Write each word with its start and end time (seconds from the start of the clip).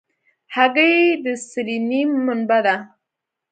هګۍ 0.55 0.97
د 1.23 1.25
سلینیم 1.49 2.11
منبع 2.25 2.59
ده. 2.65 2.75